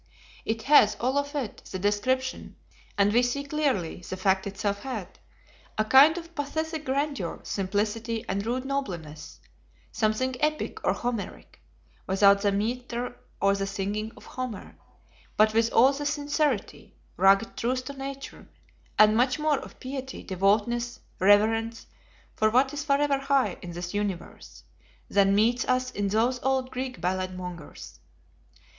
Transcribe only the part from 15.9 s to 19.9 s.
the sincerity, rugged truth to nature, and much more of